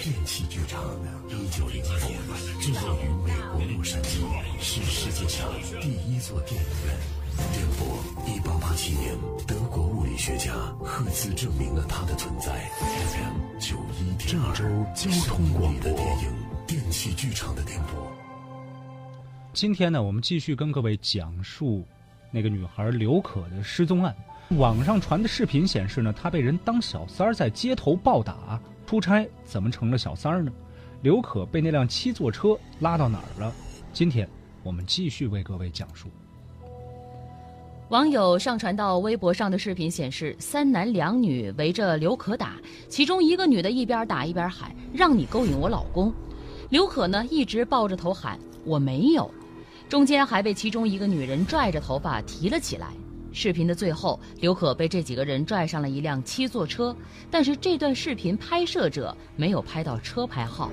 [0.00, 0.80] 电器剧场，
[1.28, 2.16] 一九零二年
[2.60, 4.20] 制作于美国洛杉矶，
[4.60, 5.48] 是世界上
[5.80, 6.94] 第一座电影院。
[7.52, 9.12] 电波，一八八七年，
[9.44, 12.70] 德国物理学家赫兹证明了它的存在。
[12.78, 14.54] FM 九一点二，
[14.94, 16.32] 交通广播的电影
[16.64, 18.06] 电器剧场的电波。
[19.52, 21.84] 今天呢，我们继续跟各位讲述
[22.30, 24.14] 那个女孩刘可的失踪案。
[24.50, 28.60] 网上传的视频显示呢，她被人当小三儿在街头暴打。
[28.88, 30.50] 出差怎么成了小三儿呢？
[31.02, 33.52] 刘可被那辆七座车拉到哪儿了？
[33.92, 34.26] 今天
[34.62, 36.08] 我们继续为各位讲述。
[37.90, 42.54] 网友上传到微博上的视频显示，三男两女围着刘可打，
[42.88, 46.10] 其中一个女的一边打一边喊：“让你勾引我老公。”
[46.70, 49.30] 刘可呢一直抱着头喊：“我没有。”
[49.86, 52.88] 中间还被其中一个女人拽着头发提了起来。
[53.32, 56.94] 视频的最后，刘可被这几个人拽上了一辆七座车，
[57.30, 60.70] 但是这段视频拍摄者没有拍到车牌号。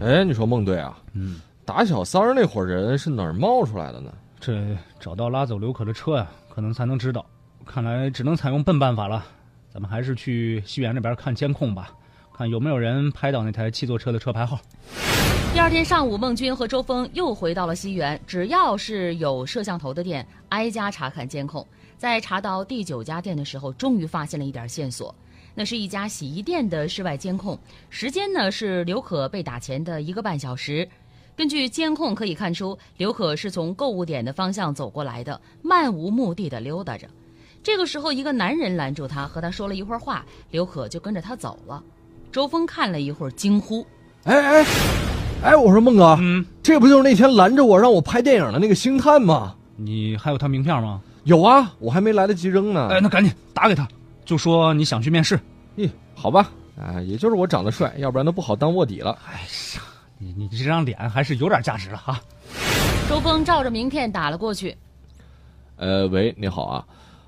[0.00, 4.12] 哎，你说孟队啊，嗯，打小三儿那伙人是哪儿冒出来的呢？
[4.40, 7.24] 这找到拉走刘可的车呀，可能才能知道。
[7.66, 9.24] 看来只能采用笨办法了，
[9.72, 11.90] 咱们还是去西园那边看监控吧，
[12.34, 14.58] 看有没有人拍到那台七座车的车牌号。
[15.52, 18.18] 第二天上午，孟军和周峰又回到了西园。
[18.24, 21.66] 只要是有摄像头的店，挨家查看监控。
[21.98, 25.14] 在查到第九家店的时候，终于发现了一点线索。
[25.54, 30.88] 那是一家洗衣店的室外监控，时间呢是刘可被打前的一个半小时。
[31.36, 37.08] 根据监控可以看出，刘可是从购物点的方向走过来的，漫无目的的溜达着。
[37.62, 41.82] 这个时候，一个男人拦住他，和他说了一会儿话，刘可就跟着他走了。
[42.30, 43.84] 周峰看了一会儿，惊呼
[44.24, 44.66] ：“哎哎！”
[45.42, 49.56] 哎，我说孟哥，嗯，这不就是那天拦着我让我拍电影的那个星探吗？
[49.82, 51.00] 你还有他名片吗？
[51.24, 52.88] 有啊，我还没来得及扔呢。
[52.90, 53.88] 哎，那赶紧打给他，
[54.24, 55.40] 就说你想去面试。
[55.76, 59.18] 咦，好吧，啊，也就是我长得帅，要不然都不好当卧底了。
[59.26, 59.40] 哎
[59.74, 59.82] 呀，
[60.18, 62.20] 你你这张脸还是有点价值了哈。
[63.08, 64.76] 周峰照着名片打了过去。
[65.76, 66.84] 呃，喂，你好啊，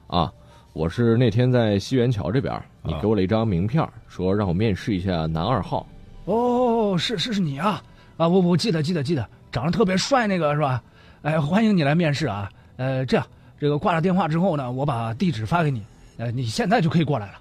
[0.08, 0.32] 啊，
[0.74, 5.86] 我是那天在西园桥这边，你给我了一张名片，说让我面试一下男二号。
[6.26, 7.82] 哦，是是是你啊。
[8.18, 10.82] 啊，我我记得记得记得，长得特别帅那个是吧？
[11.22, 12.50] 哎，欢迎你来面试啊！
[12.76, 13.24] 呃，这样，
[13.56, 15.80] 这个挂了电话之后呢，我把地址发给你，
[16.16, 17.34] 呃，你现在就可以过来了。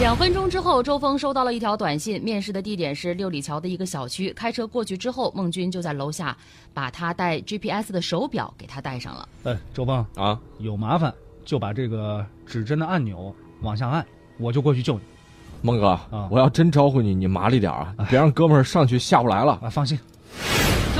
[0.00, 4.32] 两分钟之后，周峰收到了一条短信，面试的地点是六里桥的一个小区。
[4.32, 6.36] 开车过去之后，孟军就在楼下
[6.74, 9.28] 把他带 GPS 的手表给他带上了。
[9.44, 11.14] 哎，周峰啊，有麻烦
[11.44, 14.04] 就把这个指针的按钮往下按，
[14.36, 15.00] 我就过去救你。
[15.62, 19.70] 孟哥，啊我要真招呼你，你麻利点啊，别让哥们儿上去下不来了啊！
[19.70, 19.96] 放心。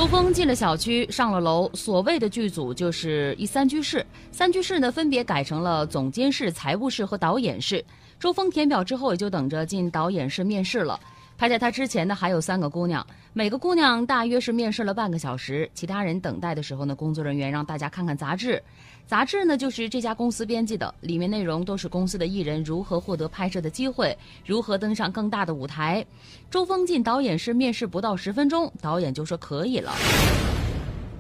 [0.01, 1.71] 周峰进了小区，上了楼。
[1.75, 7.85] 所谓的剧组就是一三居室，三居室呢分别改成了总监室、财务室和导演室。
[8.19, 10.99] 周峰填表之后，也就等着进导演室面试了。
[11.41, 15.67] 排在他之前呢还有三个姑娘，每个姑娘大约是面试了半个小时。
[15.73, 18.63] 其他人等待的时候呢，工作人员让大家看看杂志。
[19.07, 24.15] 杂志呢，就是这家公司编辑的，里面内容都是公司的艺人如何获得拍摄的机会，
[24.45, 26.05] 如何登上更大的舞台。
[26.51, 29.95] 周峰进导演室面试不到十分钟，导演就说可以了。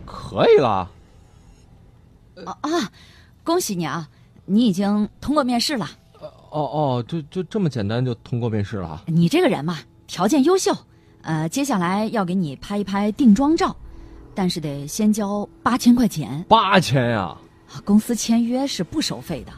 [0.04, 0.90] 可以了。
[2.44, 2.92] 啊啊！
[3.42, 4.06] 恭喜你啊，
[4.44, 5.88] 你已经通过面试了。
[6.50, 9.04] 哦哦，就就这么简单就通过面试了？
[9.06, 9.78] 你这个人嘛，
[10.10, 10.76] 条件优秀。
[11.22, 13.74] 呃，接下来要给你拍一拍定妆照，
[14.34, 16.44] 但是得先交八千块钱。
[16.48, 17.36] 八千呀！
[17.84, 19.52] 公司签约是不收费的，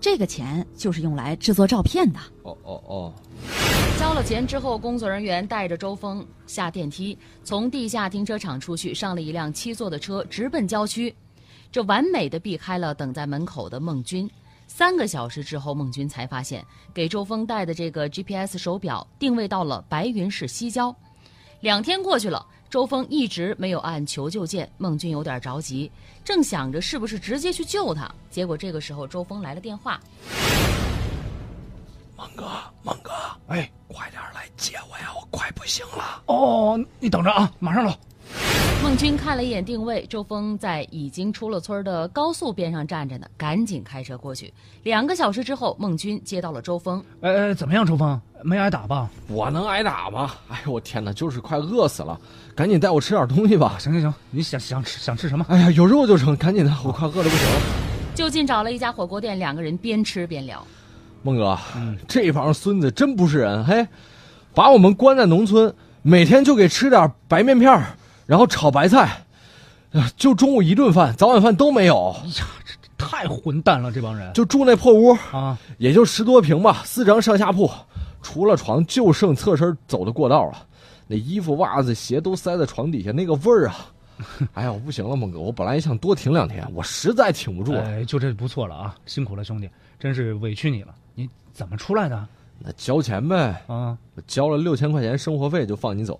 [0.00, 2.20] 这个钱就是用来制作照片的。
[2.44, 3.12] 哦哦哦！
[3.98, 11.12] 交了钱之后，工作人员带着周峰下电梯，从地下停车场出去，上了一辆七座的车，直奔郊区。
[11.72, 14.30] 这完美的避开了等在门口的孟军。
[14.66, 20.94] 三个小时之后，孟军才发现给周峰带的这个 GPS 手表定位到了白云市西郊。
[21.60, 22.46] 两天过去了。
[22.68, 25.90] 周峰一直没有按求救键，孟军有点着急，
[26.24, 28.12] 正想着是不是直接去救他。
[28.28, 30.00] 结果这个时候，周峰来了电话
[32.18, 32.50] ：“孟哥，
[32.82, 33.12] 孟哥，
[33.46, 36.20] 哎，快点来接我呀，我快不行了。
[36.26, 37.96] ”“哦，你等着啊，马上到。”
[38.86, 44.54] 孟军看了一眼定位，周峰在已经出了村的高速边上站着呢，赶紧开车过去。
[44.84, 47.02] 两个小时之后，孟军接到了周峰。
[47.20, 48.18] 呃，怎么样，周峰？
[48.44, 49.10] 没挨打吧？
[49.26, 50.30] 我能挨打吗？
[50.48, 52.16] 哎呦，我天哪，就是快饿死了，
[52.54, 53.76] 赶紧带我吃点东西吧。
[53.80, 55.44] 行行行，你想想吃想吃什么？
[55.48, 57.60] 哎呀，有肉就成，赶紧的，我快饿的不行了。
[58.14, 60.64] 就近找了一家火锅店，两个人边吃边聊。
[61.24, 63.84] 孟哥，嗯，这帮孙子真不是人，嘿，
[64.54, 67.82] 把我们关在农村，每天就给吃点白面片
[68.26, 69.24] 然后炒白菜，
[70.16, 72.14] 就中午一顿饭，早晚饭都没有。
[72.22, 73.92] 哎呀，这太混蛋了！
[73.92, 77.70] 这帮人就住那破屋啊，也就十多平吧，四张上下铺，
[78.20, 80.66] 除了床就剩侧身走的过道了，
[81.06, 83.92] 那衣服、袜子、鞋都塞在床底下，那个味儿啊！
[84.54, 87.82] 哎呀，我不行了，孟哥，我本来也想多停两天，我实在挺不住了。
[87.82, 89.68] 哎，就这不错了啊，辛苦了兄弟，
[90.00, 90.94] 真是委屈你了。
[91.14, 92.26] 你怎么出来的
[92.58, 93.96] 那交钱呗，啊？
[94.14, 96.18] 我交了六千块钱生活费就放你走。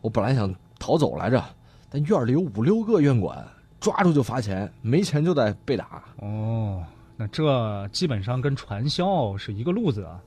[0.00, 0.52] 我本来想
[0.84, 1.42] 逃走来着，
[1.88, 3.42] 但院里有五六个院管，
[3.80, 6.02] 抓住就罚钱，没钱就得被打。
[6.18, 6.84] 哦，
[7.16, 10.20] 那这基本上跟传销是一个路子啊。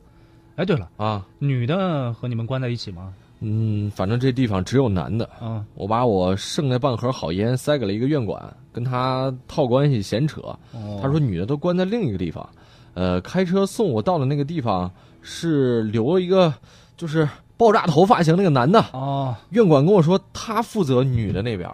[0.56, 3.13] 哎，对了，啊，女的和你们关在一起吗？
[3.42, 5.30] 嗯，反正这地方只有男的。
[5.39, 10.42] 嗯，我把我剩那半盒好烟塞给了一个院管，跟他套关系闲扯。
[10.71, 12.50] 哦，他说女的都关在另一个地方，
[12.95, 16.51] 呃，开车送我到的那个地方是留了一个
[16.95, 18.80] 就是爆炸头发型那个男的。
[18.94, 21.69] 哦，院管跟我说他负责女的那边。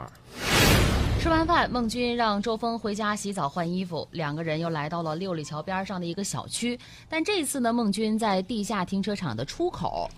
[1.19, 6.77] 吃完饭，孟军让周峰回家洗澡换衣服，两个人又来到了六里桥边上的一个小区。
[7.07, 10.09] 但这次呢，孟军在地下停车场的出口，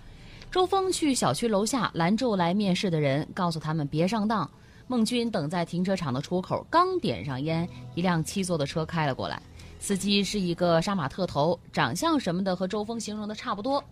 [0.50, 4.50] 周峰去小区楼下拦住来面试的人，告诉他们别上当。
[4.88, 9.40] 孟军等在停车场的出口，刚点上烟，一辆七座的车开了过来，
[9.80, 13.84] 司机是一个杀马特头，长相什么的和周峰形容的差不多。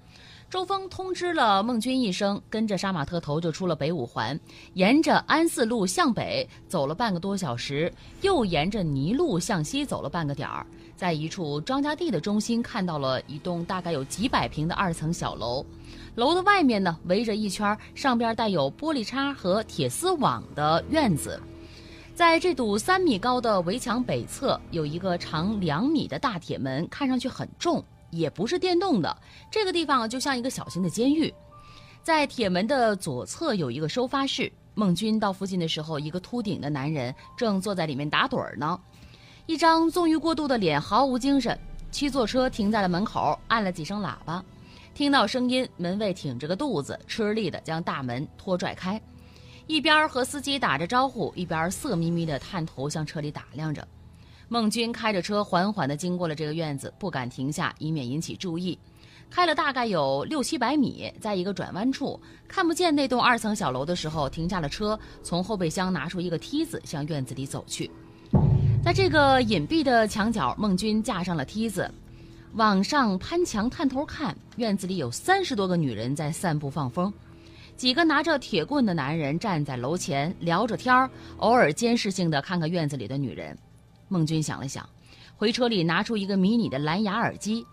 [0.53, 4.39] 周峰通知了孟军一声，跟着杀马特头就出了北五环，
[4.75, 7.91] 沿着安四路向北走了半个多小时，
[8.21, 10.63] 又沿着泥路向西走了半个点儿，
[10.95, 15.65] 在一处庄稼地的中心看到了一栋大概有几百平的二层小楼，
[16.13, 21.41] 楼的外面呢围着一圈上边带有玻璃碴和铁丝网的院子。
[22.13, 27.83] 在这堵三米高的围墙北侧，有一个长两米的大铁门，看上去很重，
[28.15, 29.17] 也不是电动的。
[29.51, 31.33] 这个地方就像一个小型的监狱。
[32.01, 34.51] 在铁门的左侧有一个收发室。
[34.75, 38.79] 孟军到附近的时候，一个秃顶的男人正坐在里面打盹儿呢，
[39.45, 41.55] 一张纵欲过度的脸，毫无精神。
[41.91, 44.43] 七座车停在了门口，按了几声喇叭，
[44.95, 48.99] 听到声音，门卫挺着个肚子，吃力地将大门拖拽开，
[49.67, 53.87] 一边和司机打着招呼，一边色眯眯地探头向车里打量着。
[54.49, 58.77] 孟军开着车缓缓地经过了这个院子，不敢停下，以免引起注意。
[59.29, 67.89] 开了大概有六七百米，在一个转弯处看不见那栋二层小楼的时候，停下了车，从后备箱拿出一个梯子，向院子里走去。
[68.83, 71.89] 在这个隐蔽的墙角，孟军架上了梯子，
[72.53, 77.11] 往上攀墙探头看，院子里有三十多个女人在散步放风，
[77.75, 83.57] 几个拿着铁棍的男人站在楼前聊着天儿，偶尔监视性的看看院子里的女人。
[84.13, 84.87] 孟军想了想，
[85.35, 87.65] 回车里拿出一个迷你的蓝牙耳机。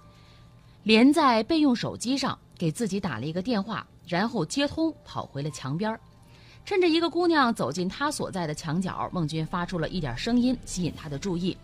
[0.84, 6.00] 连在备用手机上，给自己打了一个电话，然后接通，跑回了墙边儿。
[6.64, 11.54] 趁着一个姑娘走进他所在的墙角，孟军发出了一点声音，吸引她的注意。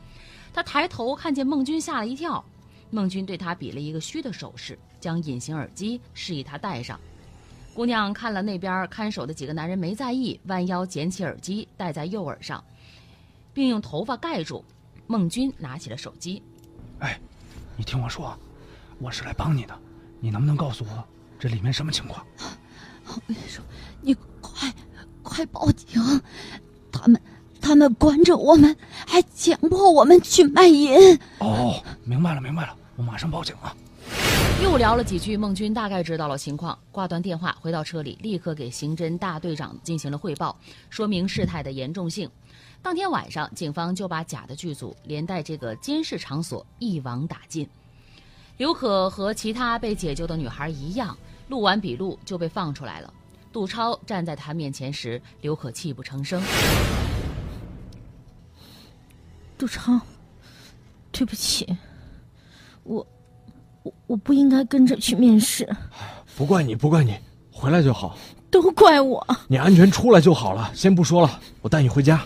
[0.52, 2.44] 他抬头看见孟军，吓了一跳。
[2.90, 7.00] 孟军对他比了一个虚的手势，将隐形耳机示意他戴上。
[7.75, 12.62] 姑娘看了那边看守的几个男人没在意，弯腰捡起耳机戴在右耳上，
[13.56, 14.62] 并用头发盖住。
[15.06, 16.42] 孟军拿起了手机，
[16.98, 17.18] 哎，
[17.74, 18.38] 你听我说，
[18.98, 19.74] 我是来帮你的，
[20.20, 21.02] 你能不能告诉我
[21.38, 22.22] 这里面什么情况？
[23.06, 23.64] 我跟你说，
[24.02, 24.70] 你快
[25.22, 26.02] 快报警！
[26.92, 27.18] 他们
[27.58, 28.76] 他们关着我们，
[29.06, 31.18] 还强迫我们去卖淫。
[31.38, 33.74] 哦，明白了，明白了，我马上报警啊！
[34.62, 40.58] 又聊了几句，孟军大概知道了情况，挂断电话，回到车里，立刻给刑侦大队长进行了汇报，
[40.90, 42.28] 说明事态的严重性。
[42.87, 47.69] 当天晚上，警方就把假的剧组连带这个监视场所一网打尽。
[48.59, 53.12] 刘可和其他被解救的女孩一样，录完笔录就被放出来了。
[53.52, 56.40] 杜超站在他面前时，刘可泣不成声。
[59.59, 60.00] 杜超，
[61.11, 61.66] 对不起，
[62.85, 63.05] 我
[63.83, 65.69] 我我不应该跟着去面试，
[66.37, 67.19] 不怪你，不怪你，
[67.50, 68.16] 回来就好。
[68.49, 69.26] 都怪我。
[69.49, 72.25] 你安全出来就好了，先不说了，我带你回家。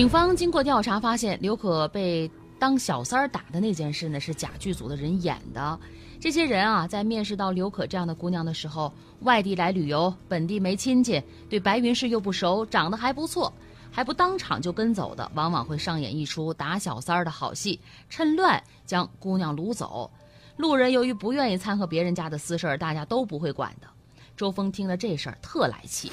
[0.00, 2.28] 警方经过调查发现，刘可被
[2.58, 5.78] 当小三儿打的那件事呢是假剧组的人演的。
[6.18, 8.90] 这些人啊，在面试到刘可这样的姑娘的时候，
[9.20, 13.52] 外地来旅游，本地没亲戚，对白云市又不熟，长得还不错，
[13.90, 17.78] 还不当场就跟走的，往往会上演一出打小三儿的好戏，
[18.08, 20.10] 趁乱将姑娘掳走。
[20.56, 23.86] 路人由于不愿意掺和别人家的私事儿，大家都不会管的。
[24.34, 26.10] 周峰听了这事儿特来气，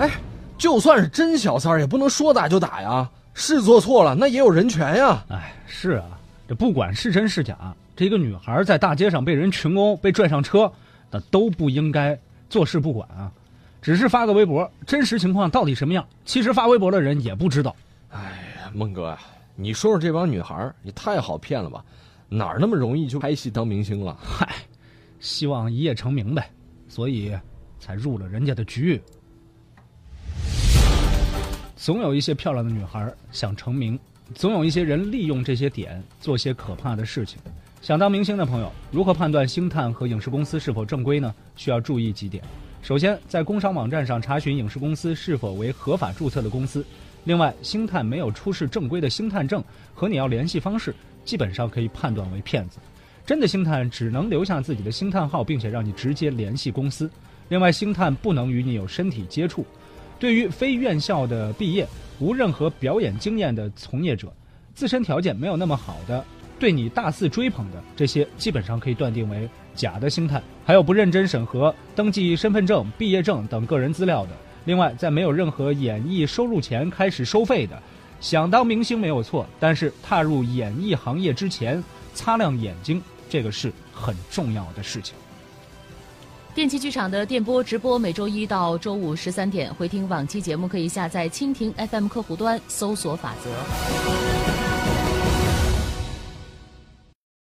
[0.00, 0.10] 哎，
[0.58, 3.08] 就算是真小三儿，也不能说打就打呀。
[3.32, 5.24] 是做错了，那也有人权呀。
[5.28, 10.70] 哎，是啊，这不管是真是假，这个女孩在大街上被人群殴、被拽上车，
[11.08, 12.18] 那都不应该
[12.50, 13.30] 坐视不管啊。
[13.80, 17.76] 只是发个微博，真实情况到底什么样，其实发微博的人也不知道。
[18.10, 18.20] 哎
[18.58, 19.20] 呀，孟哥啊，
[19.54, 21.84] 你说说这帮女孩儿也太好骗了吧？
[22.28, 24.18] 哪儿那么容易就拍戏当明星了？
[24.20, 24.52] 嗨，
[25.20, 26.50] 希望一夜成名呗，
[26.88, 27.32] 所以
[27.78, 29.00] 才入了人家的局。
[31.78, 33.96] 总有一些漂亮的女孩想成名，
[34.34, 37.38] 总有一些人利用这些点做些可怕的事情。
[37.80, 41.32] 想当明星的朋友，如何判断星探和影视公司是否正规呢？
[41.54, 42.42] 需要注意几点。
[42.82, 46.84] 首先，在工商网站上查询影视公司是否为合法注册的公司。
[47.22, 49.62] 另外，星探没有出示正规的星探证
[49.94, 50.92] 和你要联系方式，
[51.24, 52.80] 基本上可以判断为骗子。
[53.24, 57.08] 真的星探只能留下自己的星探号，并且让你直接联系公司。
[57.50, 59.64] 另外，星探不能与你有身体接触。
[60.18, 61.86] 对于非院校的毕业、
[62.18, 64.32] 无任何表演经验的从业者，
[64.74, 66.24] 自身条件没有那么好的。
[66.58, 74.32] 对你大肆追捧的这些，基本上可以断定为假的星探；还有不认真审核登记身份证、毕业证等个人资料的；
[74.64, 77.80] 另外，在没有任何演艺收入前开始收费的。
[78.20, 81.80] 想当明星没有错，但是踏入演艺行业之前，
[82.12, 85.14] 擦亮眼睛，这个是很重要的事情。
[86.58, 94.67] 电器剧场的电波直播每周一到周五十三点，回听往期节目可以下载蜻蜓 FM 客户端，搜索法则。